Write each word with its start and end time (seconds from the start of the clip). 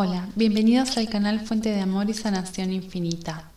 Hola, 0.00 0.28
bienvenidos 0.36 0.96
al 0.96 1.08
canal 1.08 1.40
Fuente 1.40 1.70
de 1.70 1.80
Amor 1.80 2.08
y 2.08 2.14
Sanación 2.14 2.72
Infinita. 2.72 3.50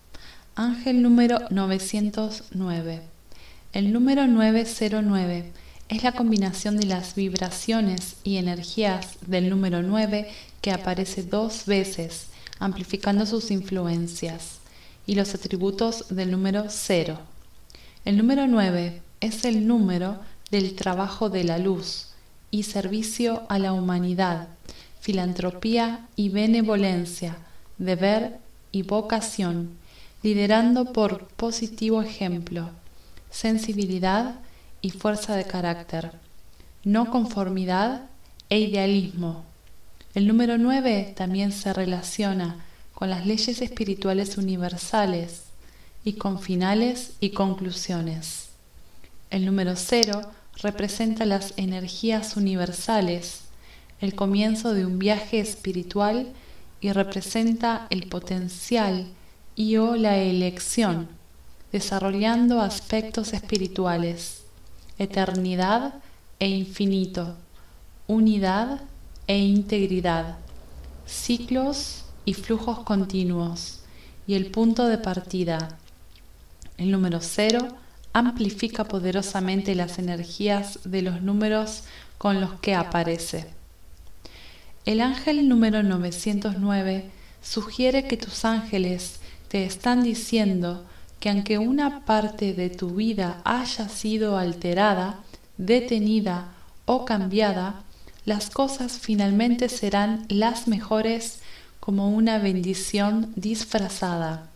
Ángel 0.56 1.04
número 1.04 1.38
909. 1.52 3.04
El 3.74 3.94
número 3.94 4.26
909 4.26 5.52
es 5.88 6.04
la 6.04 6.14
combinación 6.14 6.78
de 6.78 6.88
las 6.88 7.14
vibraciones 7.14 8.16
y 8.24 8.38
energías 8.38 9.20
del 9.28 9.52
número 9.52 9.84
9 9.84 10.32
que 10.62 10.72
aparece 10.72 11.22
dos 11.22 11.68
veces, 11.68 12.30
amplificando 12.58 13.28
sus 13.28 13.52
influencias, 13.52 14.62
y 15.06 15.14
los 15.14 15.36
atributos 15.36 16.06
del 16.10 16.32
número 16.32 16.66
0. 16.70 17.20
El 18.04 18.18
número 18.18 18.48
9 18.48 19.04
es 19.20 19.46
el 19.46 19.68
número 19.68 20.18
del 20.50 20.74
trabajo 20.74 21.30
de 21.30 21.44
la 21.44 21.60
luz 21.60 22.08
y 22.50 22.64
servicio 22.64 23.44
a 23.48 23.60
la 23.60 23.74
humanidad, 23.74 24.48
filantropía 25.02 26.08
y 26.16 26.30
benevolencia, 26.30 27.38
deber 27.78 28.38
y 28.72 28.84
vocación, 28.84 29.72
liderando 30.24 30.94
por 30.94 31.28
positivo 31.28 32.02
ejemplo, 32.02 32.70
sensibilidad 33.32 34.36
y 34.82 34.92
fuerza 34.92 35.36
de 35.36 35.46
carácter, 35.46 36.12
no 36.84 37.12
conformidad 37.12 38.04
e 38.50 38.60
idealismo. 38.60 39.44
El 40.14 40.28
número 40.28 40.58
9 40.58 41.14
también 41.16 41.52
se 41.52 41.74
relaciona 41.74 42.64
con 42.94 43.10
las 43.10 43.26
leyes 43.26 43.62
espirituales 43.62 44.38
universales 44.38 45.44
y 46.04 46.14
con 46.14 46.40
finales 46.40 47.14
y 47.20 47.32
conclusiones. 47.32 48.50
El 49.32 49.46
número 49.46 49.76
0 49.76 50.22
representa 50.62 51.26
las 51.26 51.54
energías 51.58 52.36
universales, 52.36 53.42
el 54.02 54.16
comienzo 54.16 54.74
de 54.74 54.86
un 54.86 54.98
viaje 54.98 55.40
espiritual 55.40 56.34
y 56.82 56.92
representa 56.92 57.86
el 57.92 58.08
potencial 58.10 59.06
y 59.56 59.78
o 59.78 59.96
la 59.96 60.18
elección, 60.18 61.08
desarrollando 61.72 62.62
aspectos 62.62 63.34
espirituales, 63.34 64.42
eternidad 64.98 65.94
e 66.40 66.50
infinito, 66.50 67.38
unidad 68.08 68.82
e 69.28 69.38
integridad, 69.38 70.38
ciclos 71.06 72.06
y 72.26 72.34
flujos 72.34 72.80
continuos, 72.80 73.82
y 74.26 74.34
el 74.34 74.48
punto 74.50 74.88
de 74.88 74.98
partida. 74.98 75.78
El 76.78 76.90
número 76.90 77.20
cero 77.22 77.68
amplifica 78.14 78.84
poderosamente 78.86 79.76
las 79.76 80.00
energías 80.00 80.80
de 80.86 81.04
los 81.04 81.22
números 81.22 81.84
con 82.18 82.42
los 82.42 82.54
que 82.60 82.74
aparece. 82.74 83.61
El 84.86 85.00
ángel 85.00 85.48
número 85.48 85.84
909 85.84 87.06
sugiere 87.44 88.08
que 88.08 88.18
tus 88.18 88.46
ángeles 88.46 89.20
te 89.48 89.64
están 89.66 90.02
diciendo 90.02 90.86
que 91.20 91.30
aunque 91.30 91.60
una 91.60 92.04
parte 92.06 92.54
de 92.54 92.72
tu 92.72 92.96
vida 92.96 93.42
haya 93.44 93.90
sido 93.90 94.38
alterada, 94.38 95.20
detenida 95.58 96.48
o 96.86 97.06
cambiada, 97.06 97.84
las 98.26 98.50
cosas 98.50 98.98
finalmente 99.00 99.70
serán 99.70 100.26
las 100.30 100.68
mejores 100.68 101.42
como 101.80 102.10
una 102.10 102.40
bendición 102.40 103.32
disfrazada. 103.36 104.50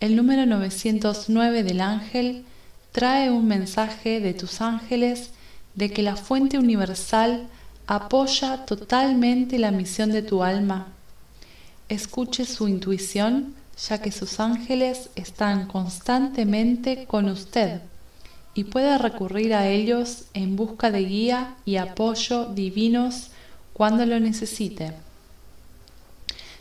El 0.00 0.16
número 0.16 0.46
909 0.46 1.62
del 1.62 1.80
ángel 1.82 2.44
trae 2.92 3.30
un 3.30 3.46
mensaje 3.48 4.20
de 4.20 4.32
tus 4.32 4.62
ángeles 4.62 5.30
de 5.74 5.90
que 5.90 6.02
la 6.02 6.16
fuente 6.16 6.58
universal 6.58 7.48
apoya 7.86 8.64
totalmente 8.64 9.58
la 9.58 9.70
misión 9.70 10.10
de 10.10 10.22
tu 10.22 10.42
alma. 10.42 10.88
Escuche 11.88 12.46
su 12.46 12.66
intuición, 12.66 13.54
ya 13.88 14.00
que 14.00 14.10
sus 14.10 14.40
ángeles 14.40 15.10
están 15.16 15.66
constantemente 15.66 17.04
con 17.06 17.28
usted 17.28 17.82
y 18.54 18.64
puede 18.64 18.96
recurrir 18.98 19.52
a 19.52 19.68
ellos 19.68 20.24
en 20.32 20.56
busca 20.56 20.90
de 20.90 21.04
guía 21.04 21.56
y 21.64 21.76
apoyo 21.76 22.46
divinos 22.46 23.30
cuando 23.72 24.06
lo 24.06 24.18
necesite. 24.20 24.92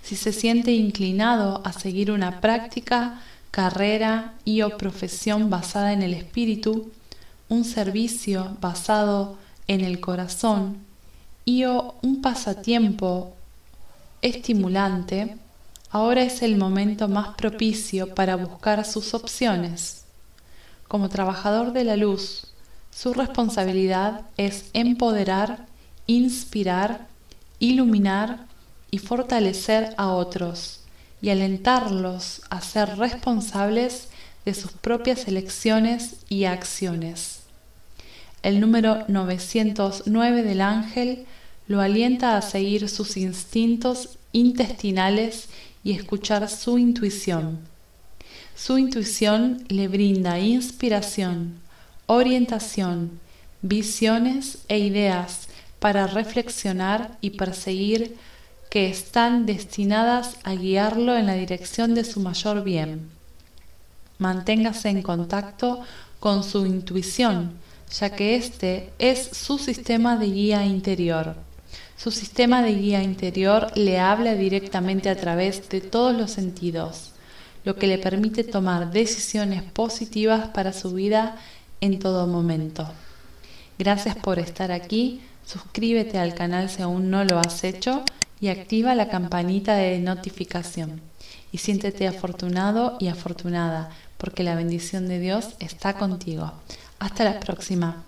Si 0.01 0.17
se 0.17 0.34
siente 0.34 0.72
inclinado 0.72 1.61
a 1.63 1.72
seguir 1.72 2.11
una 2.11 2.41
práctica, 2.41 3.22
carrera 3.51 4.34
y 4.44 4.63
o 4.63 4.78
profesión 4.78 5.50
basada 5.50 5.94
en 5.94 6.01
el 6.01 6.13
espíritu, 6.13 6.91
un 7.47 7.63
servicio 7.63 8.57
basado 8.59 9.38
en 9.67 9.81
el 9.81 10.01
corazón 10.01 10.92
y 11.45 11.65
un 11.65 12.21
pasatiempo 12.21 13.33
estimulante, 14.21 15.37
ahora 15.89 16.23
es 16.23 16.41
el 16.41 16.57
momento 16.57 17.07
más 17.07 17.35
propicio 17.35 18.15
para 18.15 18.35
buscar 18.35 18.85
sus 18.85 19.13
opciones. 19.13 20.05
Como 20.87 21.09
trabajador 21.09 21.73
de 21.73 21.83
la 21.83 21.97
luz, 21.97 22.47
su 22.91 23.13
responsabilidad 23.13 24.21
es 24.37 24.65
empoderar, 24.73 25.65
inspirar, 26.07 27.07
iluminar 27.59 28.45
y 28.91 28.99
fortalecer 28.99 29.93
a 29.97 30.09
otros 30.09 30.81
y 31.21 31.29
alentarlos 31.29 32.41
a 32.49 32.61
ser 32.61 32.97
responsables 32.97 34.09
de 34.45 34.53
sus 34.53 34.71
propias 34.73 35.27
elecciones 35.27 36.17
y 36.29 36.45
acciones. 36.45 37.42
El 38.43 38.59
número 38.59 39.05
909 39.07 40.43
del 40.43 40.59
ángel 40.59 41.25
lo 41.67 41.79
alienta 41.79 42.35
a 42.35 42.41
seguir 42.41 42.89
sus 42.89 43.15
instintos 43.15 44.17
intestinales 44.33 45.47
y 45.81 45.93
escuchar 45.93 46.49
su 46.49 46.77
intuición. 46.77 47.59
Su 48.53 48.77
intuición 48.77 49.63
le 49.69 49.87
brinda 49.87 50.39
inspiración, 50.39 51.55
orientación, 52.05 53.19
visiones 53.61 54.59
e 54.67 54.77
ideas 54.77 55.47
para 55.79 56.05
reflexionar 56.05 57.17
y 57.21 57.31
perseguir 57.31 58.17
que 58.69 58.89
están 58.89 59.45
destinadas 59.45 60.35
a 60.43 60.53
guiarlo 60.55 61.15
en 61.15 61.27
la 61.27 61.35
dirección 61.35 61.95
de 61.95 62.03
su 62.03 62.19
mayor 62.19 62.63
bien. 62.63 63.09
Manténgase 64.17 64.89
en 64.89 65.01
contacto 65.01 65.81
con 66.19 66.43
su 66.43 66.65
intuición, 66.65 67.62
ya 67.99 68.09
que 68.09 68.35
este 68.35 68.91
es 68.97 69.29
su 69.33 69.57
sistema 69.57 70.17
de 70.17 70.27
guía 70.27 70.65
interior. 70.65 71.35
Su 71.95 72.11
sistema 72.11 72.61
de 72.61 72.73
guía 72.73 73.03
interior 73.03 73.71
le 73.75 73.99
habla 73.99 74.33
directamente 74.35 75.09
a 75.09 75.15
través 75.15 75.69
de 75.69 75.79
todos 75.79 76.15
los 76.17 76.31
sentidos, 76.31 77.11
lo 77.63 77.75
que 77.75 77.87
le 77.87 77.97
permite 77.97 78.43
tomar 78.43 78.91
decisiones 78.91 79.63
positivas 79.63 80.49
para 80.49 80.73
su 80.73 80.93
vida 80.93 81.37
en 81.81 81.99
todo 81.99 82.27
momento. 82.27 82.89
Gracias 83.77 84.15
por 84.15 84.39
estar 84.39 84.71
aquí, 84.71 85.21
suscríbete 85.45 86.17
al 86.17 86.33
canal 86.33 86.69
si 86.69 86.81
aún 86.81 87.09
no 87.09 87.23
lo 87.23 87.39
has 87.39 87.63
hecho 87.63 88.03
y 88.41 88.49
activa 88.49 88.95
la 88.95 89.07
campanita 89.07 89.75
de 89.75 89.99
notificación. 89.99 91.01
Y 91.51 91.59
siéntete 91.59 92.07
afortunado 92.07 92.97
y 92.99 93.07
afortunada, 93.07 93.91
porque 94.17 94.43
la 94.43 94.55
bendición 94.55 95.07
de 95.07 95.19
Dios 95.19 95.49
está 95.59 95.93
contigo. 95.93 96.51
Hasta 96.99 97.23
la 97.23 97.39
próxima. 97.39 98.03